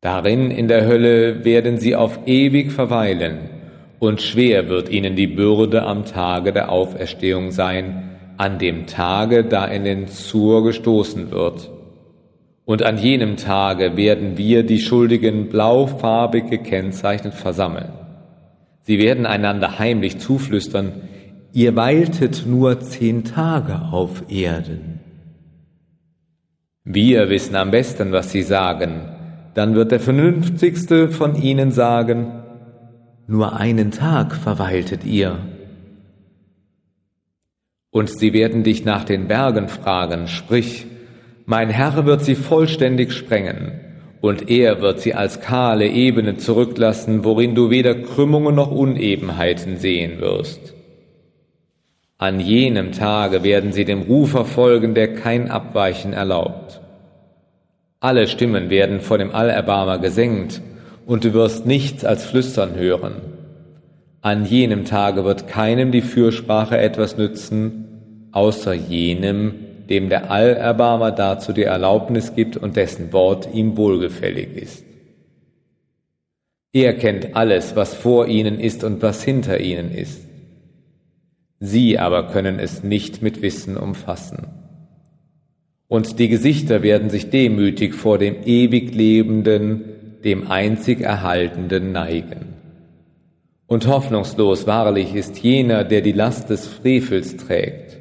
Darin 0.00 0.50
in 0.50 0.66
der 0.66 0.86
Hölle 0.86 1.44
werden 1.44 1.76
sie 1.76 1.94
auf 1.94 2.20
ewig 2.24 2.72
verweilen, 2.72 3.50
und 3.98 4.22
schwer 4.22 4.70
wird 4.70 4.88
ihnen 4.88 5.14
die 5.14 5.26
Bürde 5.26 5.82
am 5.82 6.06
Tage 6.06 6.54
der 6.54 6.72
Auferstehung 6.72 7.50
sein, 7.50 8.16
an 8.38 8.58
dem 8.58 8.86
Tage, 8.86 9.44
da 9.44 9.66
in 9.66 9.84
den 9.84 10.06
Zur 10.08 10.64
gestoßen 10.64 11.30
wird. 11.30 11.70
Und 12.64 12.82
an 12.82 12.96
jenem 12.96 13.36
Tage 13.36 13.96
werden 13.98 14.38
wir 14.38 14.62
die 14.62 14.78
Schuldigen 14.78 15.50
blaufarbig 15.50 16.48
gekennzeichnet 16.48 17.34
versammeln. 17.34 17.92
Sie 18.82 18.98
werden 18.98 19.26
einander 19.26 19.78
heimlich 19.78 20.18
zuflüstern, 20.18 20.92
ihr 21.52 21.76
weiltet 21.76 22.44
nur 22.46 22.80
zehn 22.80 23.24
Tage 23.24 23.80
auf 23.92 24.24
Erden. 24.30 25.00
Wir 26.84 27.28
wissen 27.28 27.54
am 27.56 27.70
besten, 27.70 28.12
was 28.12 28.30
sie 28.30 28.42
sagen. 28.42 29.10
Dann 29.54 29.74
wird 29.74 29.92
der 29.92 30.00
Vernünftigste 30.00 31.10
von 31.10 31.34
ihnen 31.34 31.70
sagen, 31.70 32.32
nur 33.26 33.56
einen 33.56 33.90
Tag 33.90 34.34
verweiltet 34.34 35.04
ihr. 35.04 35.38
Und 37.90 38.08
sie 38.08 38.32
werden 38.32 38.62
dich 38.62 38.84
nach 38.84 39.04
den 39.04 39.28
Bergen 39.28 39.68
fragen, 39.68 40.28
sprich, 40.28 40.86
mein 41.44 41.68
Herr 41.70 42.06
wird 42.06 42.24
sie 42.24 42.34
vollständig 42.34 43.12
sprengen, 43.12 43.80
und 44.20 44.50
er 44.50 44.80
wird 44.80 45.00
sie 45.00 45.14
als 45.14 45.40
kahle 45.40 45.88
Ebene 45.88 46.36
zurücklassen, 46.36 47.24
worin 47.24 47.54
du 47.54 47.70
weder 47.70 47.94
Krümmungen 47.94 48.54
noch 48.54 48.70
Unebenheiten 48.70 49.76
sehen 49.76 50.20
wirst. 50.20 50.74
An 52.20 52.40
jenem 52.40 52.90
Tage 52.90 53.44
werden 53.44 53.72
sie 53.72 53.84
dem 53.84 54.02
Rufer 54.02 54.44
folgen, 54.44 54.94
der 54.94 55.14
kein 55.14 55.52
Abweichen 55.52 56.12
erlaubt. 56.12 56.80
Alle 58.00 58.26
Stimmen 58.26 58.70
werden 58.70 59.00
vor 59.00 59.18
dem 59.18 59.32
Allerbarmer 59.32 59.98
gesenkt, 59.98 60.60
und 61.06 61.24
du 61.24 61.32
wirst 61.32 61.64
nichts 61.64 62.04
als 62.04 62.26
Flüstern 62.26 62.74
hören. 62.74 63.14
An 64.20 64.44
jenem 64.44 64.84
Tage 64.84 65.24
wird 65.24 65.46
keinem 65.48 65.92
die 65.92 66.02
Fürsprache 66.02 66.76
etwas 66.76 67.16
nützen, 67.16 68.28
außer 68.32 68.74
jenem, 68.74 69.54
dem 69.88 70.08
der 70.08 70.30
Allerbarmer 70.30 71.12
dazu 71.12 71.52
die 71.52 71.62
Erlaubnis 71.62 72.34
gibt 72.34 72.56
und 72.56 72.76
dessen 72.76 73.12
Wort 73.12 73.48
ihm 73.54 73.76
wohlgefällig 73.76 74.54
ist. 74.54 74.84
Er 76.72 76.94
kennt 76.94 77.36
alles, 77.36 77.74
was 77.74 77.94
vor 77.94 78.26
ihnen 78.26 78.60
ist 78.60 78.84
und 78.84 79.00
was 79.02 79.22
hinter 79.22 79.60
ihnen 79.60 79.92
ist. 79.92 80.27
Sie 81.60 81.98
aber 81.98 82.28
können 82.28 82.58
es 82.58 82.82
nicht 82.84 83.22
mit 83.22 83.42
Wissen 83.42 83.76
umfassen. 83.76 84.46
Und 85.88 86.18
die 86.18 86.28
Gesichter 86.28 86.82
werden 86.82 87.10
sich 87.10 87.30
demütig 87.30 87.94
vor 87.94 88.18
dem 88.18 88.36
ewig 88.44 88.94
Lebenden, 88.94 90.20
dem 90.22 90.50
einzig 90.50 91.00
Erhaltenden 91.00 91.92
neigen. 91.92 92.54
Und 93.66 93.86
hoffnungslos 93.86 94.66
wahrlich 94.66 95.14
ist 95.14 95.38
jener, 95.38 95.84
der 95.84 96.00
die 96.00 96.12
Last 96.12 96.50
des 96.50 96.66
Frevels 96.66 97.36
trägt. 97.36 97.98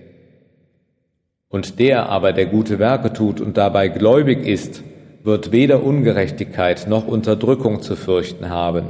Und 1.49 1.79
der 1.79 2.09
aber, 2.09 2.33
der 2.33 2.45
gute 2.45 2.77
Werke 2.77 3.13
tut 3.13 3.41
und 3.41 3.57
dabei 3.57 3.87
gläubig 3.87 4.45
ist, 4.45 4.83
wird 5.23 5.51
weder 5.51 5.83
Ungerechtigkeit 5.83 6.87
noch 6.87 7.07
Unterdrückung 7.07 7.81
zu 7.81 7.95
fürchten 7.95 8.49
haben. 8.49 8.85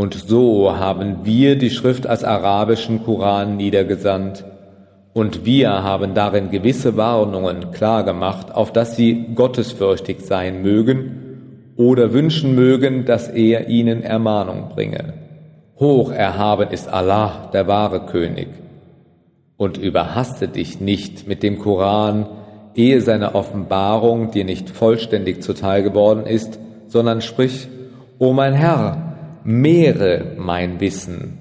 Und 0.00 0.14
so 0.14 0.78
haben 0.78 1.26
wir 1.26 1.58
die 1.58 1.68
Schrift 1.68 2.06
als 2.06 2.24
arabischen 2.24 3.04
Koran 3.04 3.58
niedergesandt, 3.58 4.46
und 5.12 5.44
wir 5.44 5.82
haben 5.82 6.14
darin 6.14 6.50
gewisse 6.50 6.96
Warnungen 6.96 7.70
klargemacht, 7.72 8.54
auf 8.54 8.72
dass 8.72 8.96
sie 8.96 9.26
gottesfürchtig 9.34 10.22
sein 10.22 10.62
mögen 10.62 11.74
oder 11.76 12.14
wünschen 12.14 12.54
mögen, 12.54 13.04
dass 13.04 13.28
er 13.28 13.68
ihnen 13.68 14.02
Ermahnung 14.02 14.70
bringe. 14.74 15.12
Hoch 15.78 16.10
erhaben 16.10 16.70
ist 16.70 16.88
Allah, 16.88 17.50
der 17.52 17.66
wahre 17.66 18.06
König. 18.06 18.48
Und 19.58 19.76
überhaste 19.76 20.48
dich 20.48 20.80
nicht 20.80 21.28
mit 21.28 21.42
dem 21.42 21.58
Koran, 21.58 22.26
ehe 22.74 23.02
seine 23.02 23.34
Offenbarung 23.34 24.30
dir 24.30 24.46
nicht 24.46 24.70
vollständig 24.70 25.42
zuteil 25.42 25.82
geworden 25.82 26.24
ist, 26.24 26.58
sondern 26.86 27.20
sprich, 27.20 27.68
O 28.18 28.32
mein 28.32 28.54
Herr, 28.54 29.09
mehre 29.44 30.36
mein 30.38 30.80
Wissen. 30.80 31.38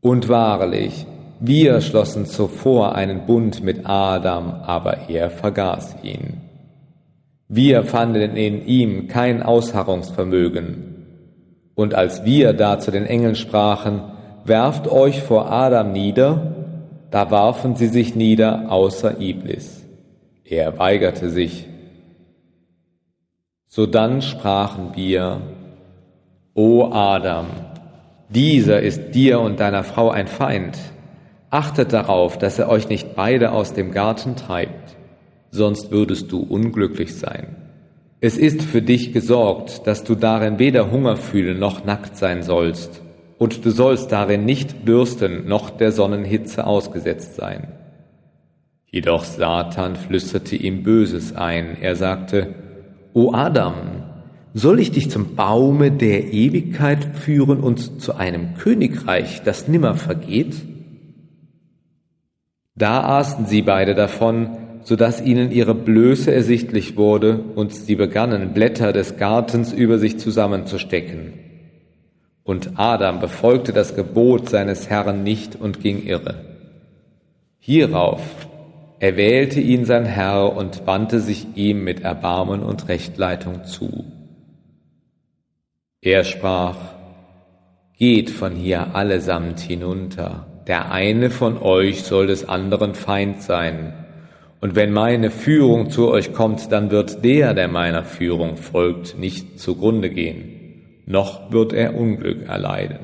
Und 0.00 0.28
wahrlich, 0.28 1.06
wir 1.40 1.80
schlossen 1.80 2.26
zuvor 2.26 2.94
einen 2.94 3.26
Bund 3.26 3.62
mit 3.62 3.86
Adam, 3.86 4.50
aber 4.50 5.08
er 5.08 5.30
vergaß 5.30 5.96
ihn. 6.02 6.40
Wir 7.48 7.84
fanden 7.84 8.36
in 8.36 8.64
ihm 8.64 9.08
kein 9.08 9.42
Ausharrungsvermögen. 9.42 10.92
Und 11.74 11.94
als 11.94 12.24
wir 12.24 12.52
da 12.52 12.78
zu 12.78 12.90
den 12.90 13.06
Engeln 13.06 13.34
sprachen, 13.34 14.02
werft 14.44 14.88
euch 14.88 15.22
vor 15.22 15.50
Adam 15.50 15.92
nieder, 15.92 16.54
da 17.10 17.30
warfen 17.30 17.76
sie 17.76 17.88
sich 17.88 18.14
nieder 18.14 18.70
außer 18.70 19.20
Iblis. 19.20 19.84
Er 20.44 20.78
weigerte 20.78 21.28
sich. 21.28 21.68
Sodann 23.66 24.22
sprachen 24.22 24.92
wir, 24.94 25.40
O 26.54 26.84
Adam, 26.92 27.46
dieser 28.28 28.80
ist 28.80 29.12
dir 29.12 29.40
und 29.40 29.60
deiner 29.60 29.84
Frau 29.84 30.10
ein 30.10 30.26
Feind. 30.26 30.78
Achtet 31.50 31.92
darauf, 31.92 32.38
dass 32.38 32.58
er 32.58 32.68
euch 32.68 32.88
nicht 32.88 33.14
beide 33.14 33.52
aus 33.52 33.74
dem 33.74 33.90
Garten 33.92 34.36
treibt 34.36 34.96
sonst 35.52 35.90
würdest 35.90 36.32
du 36.32 36.40
unglücklich 36.40 37.14
sein. 37.14 37.54
Es 38.20 38.38
ist 38.38 38.62
für 38.62 38.82
dich 38.82 39.12
gesorgt, 39.12 39.86
dass 39.86 40.02
du 40.02 40.14
darin 40.14 40.58
weder 40.58 40.90
Hunger 40.90 41.16
fühlen 41.16 41.58
noch 41.58 41.84
nackt 41.84 42.16
sein 42.16 42.42
sollst, 42.42 43.02
und 43.38 43.64
du 43.64 43.70
sollst 43.70 44.12
darin 44.12 44.44
nicht 44.44 44.86
dürsten 44.86 45.48
noch 45.48 45.70
der 45.70 45.92
Sonnenhitze 45.92 46.64
ausgesetzt 46.64 47.34
sein. 47.34 47.68
Jedoch 48.86 49.24
Satan 49.24 49.96
flüsterte 49.96 50.54
ihm 50.54 50.84
Böses 50.84 51.34
ein. 51.34 51.76
Er 51.80 51.96
sagte, 51.96 52.54
O 53.14 53.32
Adam, 53.32 54.01
soll 54.54 54.80
ich 54.80 54.90
dich 54.90 55.10
zum 55.10 55.34
Baume 55.34 55.90
der 55.90 56.32
Ewigkeit 56.32 57.16
führen 57.16 57.60
und 57.60 58.00
zu 58.00 58.14
einem 58.14 58.54
Königreich, 58.54 59.42
das 59.42 59.68
nimmer 59.68 59.94
vergeht? 59.94 60.56
Da 62.74 63.18
aßen 63.18 63.46
sie 63.46 63.62
beide 63.62 63.94
davon, 63.94 64.56
so 64.84 64.96
dass 64.96 65.20
ihnen 65.20 65.52
ihre 65.52 65.74
Blöße 65.74 66.32
ersichtlich 66.32 66.96
wurde, 66.96 67.38
und 67.54 67.72
sie 67.72 67.94
begannen, 67.94 68.52
Blätter 68.52 68.92
des 68.92 69.16
Gartens 69.16 69.72
über 69.72 69.98
sich 69.98 70.18
zusammenzustecken. 70.18 71.34
Und 72.44 72.72
Adam 72.76 73.20
befolgte 73.20 73.72
das 73.72 73.94
Gebot 73.94 74.48
seines 74.48 74.90
Herrn 74.90 75.22
nicht 75.22 75.54
und 75.54 75.80
ging 75.80 76.04
irre. 76.04 76.44
Hierauf 77.58 78.20
erwählte 78.98 79.60
ihn 79.60 79.84
sein 79.84 80.04
Herr 80.04 80.56
und 80.56 80.86
wandte 80.86 81.20
sich 81.20 81.46
ihm 81.54 81.84
mit 81.84 82.00
Erbarmen 82.02 82.62
und 82.62 82.88
Rechtleitung 82.88 83.64
zu. 83.64 84.04
Er 86.04 86.24
sprach, 86.24 86.76
Geht 87.96 88.28
von 88.28 88.56
hier 88.56 88.96
allesamt 88.96 89.60
hinunter, 89.60 90.48
der 90.66 90.90
eine 90.90 91.30
von 91.30 91.56
euch 91.62 92.02
soll 92.02 92.26
des 92.26 92.48
anderen 92.48 92.96
Feind 92.96 93.40
sein, 93.40 93.94
und 94.60 94.74
wenn 94.74 94.92
meine 94.92 95.30
Führung 95.30 95.90
zu 95.90 96.08
euch 96.10 96.32
kommt, 96.32 96.72
dann 96.72 96.90
wird 96.90 97.24
der, 97.24 97.54
der 97.54 97.68
meiner 97.68 98.02
Führung 98.02 98.56
folgt, 98.56 99.16
nicht 99.16 99.60
zugrunde 99.60 100.10
gehen, 100.10 101.02
noch 101.06 101.52
wird 101.52 101.72
er 101.72 101.94
Unglück 101.94 102.48
erleiden. 102.48 102.98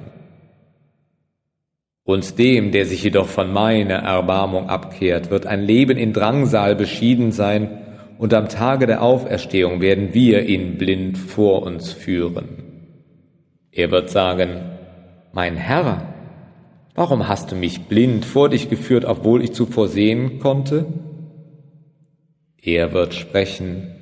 Und 2.03 2.37
dem, 2.37 2.73
der 2.73 2.85
sich 2.85 3.05
jedoch 3.05 3.29
von 3.29 3.53
meiner 3.53 3.99
Erbarmung 3.99 4.69
abkehrt, 4.69 5.31
wird 5.31 5.47
ein 5.47 5.63
Leben 5.63 5.97
in 5.97 6.13
Drangsal 6.13 6.75
beschieden 6.75 7.31
sein, 7.31 7.79
und 8.19 8.35
am 8.35 8.49
Tage 8.49 8.89
der 8.89 9.03
Auferstehung 9.03 9.81
werden 9.81 10.15
wir 10.15 10.43
ihn 10.49 10.79
blind 10.79 11.17
vor 11.17 11.63
uns 11.63 11.93
führen. 11.93 12.58
Er 13.79 13.93
wird 13.93 14.11
sagen, 14.11 14.61
mein 15.33 15.57
Herr, 15.57 16.03
warum 16.97 17.29
hast 17.29 17.53
du 17.53 17.55
mich 17.55 17.83
blind 17.83 18.25
vor 18.25 18.49
dich 18.49 18.69
geführt, 18.69 19.05
obwohl 19.05 19.41
ich 19.41 19.53
zuvor 19.53 19.87
sehen 19.87 20.41
konnte? 20.41 20.87
Er 22.61 22.93
wird 22.93 23.15
sprechen, 23.15 23.95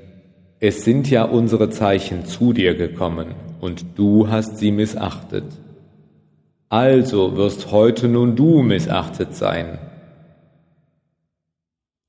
es 0.61 0.83
sind 0.83 1.11
ja 1.11 1.25
unsere 1.25 1.69
Zeichen 1.69 2.25
zu 2.25 2.55
dir 2.55 2.75
gekommen, 2.75 3.35
und 3.61 3.99
du 3.99 4.31
hast 4.31 4.57
sie 4.57 4.73
missachtet. 4.73 5.45
Also 6.71 7.37
wirst 7.37 7.71
heute 7.71 8.09
nun 8.09 8.35
du 8.35 8.63
missachtet 8.63 9.35
sein. 9.35 9.79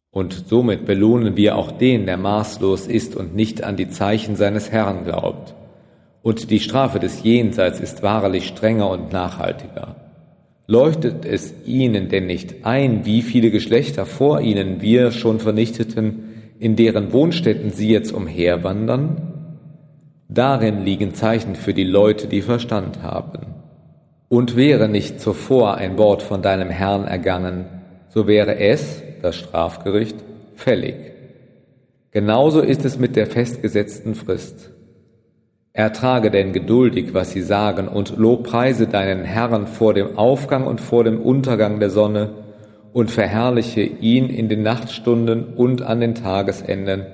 Und 0.09 0.45
somit 0.47 0.85
belohnen 0.85 1.35
wir 1.35 1.57
auch 1.57 1.71
den, 1.73 2.05
der 2.05 2.15
maßlos 2.15 2.87
ist 2.87 3.17
und 3.17 3.35
nicht 3.35 3.61
an 3.61 3.75
die 3.75 3.89
Zeichen 3.89 4.37
seines 4.37 4.71
Herrn 4.71 5.03
glaubt. 5.03 5.53
Und 6.21 6.51
die 6.51 6.59
Strafe 6.59 6.99
des 6.99 7.23
Jenseits 7.23 7.79
ist 7.79 8.03
wahrlich 8.03 8.47
strenger 8.47 8.89
und 8.89 9.13
nachhaltiger. 9.13 9.95
Leuchtet 10.69 11.25
es 11.25 11.53
ihnen 11.65 12.09
denn 12.09 12.25
nicht 12.25 12.65
ein, 12.65 13.05
wie 13.05 13.21
viele 13.21 13.51
Geschlechter 13.51 14.05
vor 14.05 14.41
ihnen 14.41 14.81
wir 14.81 15.11
schon 15.11 15.39
vernichteten, 15.39 16.23
in 16.59 16.75
deren 16.75 17.13
Wohnstätten 17.13 17.71
sie 17.71 17.89
jetzt 17.89 18.11
umherwandern? 18.11 19.33
Darin 20.27 20.83
liegen 20.83 21.13
Zeichen 21.13 21.55
für 21.55 21.73
die 21.73 21.85
Leute, 21.85 22.27
die 22.27 22.41
Verstand 22.41 23.01
haben. 23.01 23.55
Und 24.27 24.57
wäre 24.57 24.89
nicht 24.89 25.21
zuvor 25.21 25.75
ein 25.75 25.97
Wort 25.97 26.21
von 26.21 26.41
deinem 26.41 26.69
Herrn 26.69 27.05
ergangen, 27.05 27.65
so 28.09 28.27
wäre 28.27 28.59
es, 28.59 29.01
das 29.21 29.37
Strafgericht, 29.37 30.17
fällig. 30.55 30.95
Genauso 32.11 32.59
ist 32.59 32.83
es 32.83 32.99
mit 32.99 33.15
der 33.15 33.27
festgesetzten 33.27 34.15
Frist. 34.15 34.71
Ertrage 35.77 36.31
denn 36.31 36.53
geduldig, 36.53 37.13
was 37.13 37.29
sie 37.29 37.43
sagen, 37.43 37.87
und 37.87 38.17
lobpreise 38.17 38.87
deinen 38.87 39.23
Herrn 39.23 39.67
vor 39.67 39.93
dem 39.93 40.17
Aufgang 40.17 40.65
und 40.65 40.81
vor 40.81 41.03
dem 41.03 41.21
Untergang 41.21 41.79
der 41.79 41.91
Sonne, 41.91 42.31
und 42.93 43.11
verherrliche 43.11 43.81
ihn 43.81 44.27
in 44.27 44.49
den 44.49 44.63
Nachtstunden 44.63 45.53
und 45.53 45.83
an 45.83 45.99
den 45.99 46.15
Tagesenden, 46.15 47.05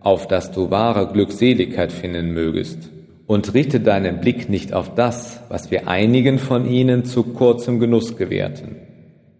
auf 0.00 0.26
dass 0.26 0.50
du 0.50 0.68
wahre 0.68 1.12
Glückseligkeit 1.12 1.92
finden 1.92 2.32
mögest 2.34 2.90
und 3.28 3.54
richte 3.54 3.78
deinen 3.78 4.18
Blick 4.18 4.48
nicht 4.48 4.72
auf 4.72 4.96
das, 4.96 5.40
was 5.48 5.70
wir 5.70 5.86
einigen 5.86 6.40
von 6.40 6.66
ihnen 6.68 7.04
zu 7.04 7.22
kurzem 7.22 7.78
Genuss 7.78 8.16
gewährten, 8.16 8.78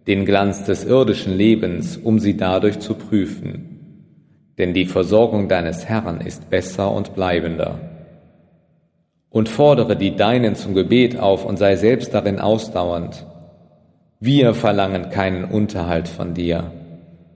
den 0.07 0.23
Glanz 0.23 0.63
des 0.63 0.85
irdischen 0.85 1.35
Lebens, 1.35 1.97
um 1.97 2.19
sie 2.19 2.37
dadurch 2.37 2.79
zu 2.79 2.93
prüfen. 2.93 4.05
Denn 4.57 4.73
die 4.73 4.85
Versorgung 4.85 5.49
deines 5.49 5.85
Herrn 5.89 6.21
ist 6.21 6.49
besser 6.49 6.93
und 6.93 7.13
bleibender. 7.13 7.88
Und 9.29 9.47
fordere 9.49 9.95
die 9.95 10.15
Deinen 10.15 10.55
zum 10.55 10.73
Gebet 10.73 11.19
auf 11.19 11.45
und 11.45 11.57
sei 11.57 11.75
selbst 11.75 12.13
darin 12.13 12.39
ausdauernd. 12.39 13.25
Wir 14.19 14.53
verlangen 14.53 15.11
keinen 15.11 15.45
Unterhalt 15.45 16.07
von 16.07 16.33
dir. 16.33 16.71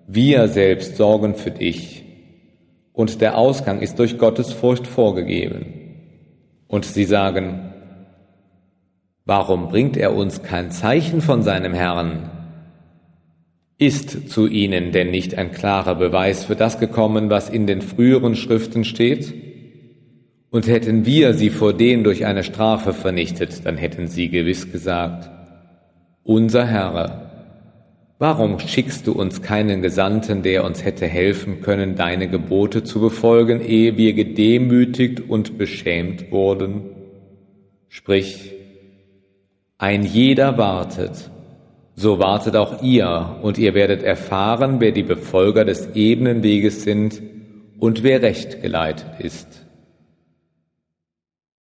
Wir 0.07 0.47
selbst 0.47 0.97
sorgen 0.97 1.35
für 1.35 1.51
dich. 1.51 2.03
Und 2.91 3.21
der 3.21 3.37
Ausgang 3.37 3.79
ist 3.79 3.99
durch 3.99 4.17
Gottes 4.17 4.51
Furcht 4.51 4.85
vorgegeben. 4.85 5.65
Und 6.67 6.85
sie 6.85 7.05
sagen, 7.05 7.73
warum 9.25 9.69
bringt 9.69 9.95
er 9.95 10.15
uns 10.15 10.43
kein 10.43 10.71
Zeichen 10.71 11.21
von 11.21 11.41
seinem 11.41 11.73
Herrn? 11.73 12.29
Ist 13.77 14.29
zu 14.29 14.47
ihnen 14.47 14.91
denn 14.91 15.09
nicht 15.11 15.35
ein 15.37 15.51
klarer 15.51 15.95
Beweis 15.95 16.45
für 16.45 16.55
das 16.55 16.79
gekommen, 16.79 17.29
was 17.29 17.49
in 17.49 17.65
den 17.65 17.81
früheren 17.81 18.35
Schriften 18.35 18.83
steht? 18.83 19.52
Und 20.53 20.67
hätten 20.67 21.07
wir 21.07 21.33
sie 21.33 21.49
vor 21.49 21.73
denen 21.73 22.03
durch 22.03 22.27
eine 22.27 22.43
Strafe 22.43 22.93
vernichtet, 22.93 23.65
dann 23.65 23.75
hätten 23.75 24.07
sie 24.07 24.29
gewiss 24.29 24.71
gesagt, 24.71 25.27
unser 26.21 26.67
Herr, 26.67 27.31
warum 28.19 28.59
schickst 28.59 29.07
du 29.07 29.13
uns 29.13 29.41
keinen 29.41 29.81
Gesandten, 29.81 30.43
der 30.43 30.63
uns 30.63 30.85
hätte 30.85 31.07
helfen 31.07 31.61
können, 31.61 31.95
deine 31.95 32.29
Gebote 32.29 32.83
zu 32.83 33.01
befolgen, 33.01 33.61
ehe 33.61 33.97
wir 33.97 34.13
gedemütigt 34.13 35.27
und 35.27 35.57
beschämt 35.57 36.31
wurden? 36.31 36.83
Sprich, 37.87 38.53
ein 39.79 40.03
jeder 40.03 40.59
wartet, 40.59 41.31
so 41.95 42.19
wartet 42.19 42.55
auch 42.57 42.83
ihr, 42.83 43.37
und 43.41 43.57
ihr 43.57 43.73
werdet 43.73 44.03
erfahren, 44.03 44.75
wer 44.77 44.91
die 44.91 45.01
Befolger 45.01 45.65
des 45.65 45.95
ebenen 45.95 46.43
Weges 46.43 46.83
sind 46.83 47.23
und 47.79 48.03
wer 48.03 48.21
recht 48.21 48.61
geleitet 48.61 49.07
ist. 49.17 49.62